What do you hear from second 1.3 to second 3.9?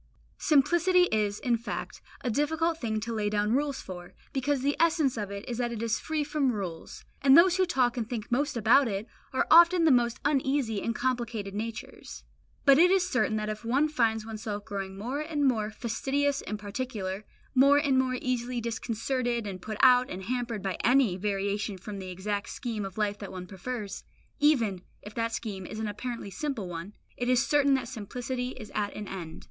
in fact, a difficult thing to lay down rules